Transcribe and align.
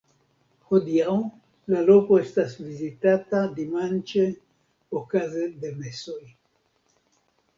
Hodiaŭ, 0.69 1.11
la 1.73 1.81
loko 1.89 2.17
estas 2.21 2.55
vizitata 2.69 3.43
dimanĉe 3.59 4.25
okaze 5.01 5.43
de 5.65 5.71
mesoj. 5.83 6.19